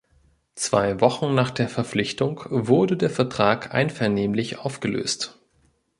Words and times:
Zwei 0.55 0.99
Wochen 0.99 1.35
nach 1.35 1.51
der 1.51 1.69
Verpflichtung 1.69 2.43
wurde 2.49 2.97
der 2.97 3.11
Vertrag 3.11 3.71
einvernehmlich 3.71 4.57
aufgelöst. 4.57 5.39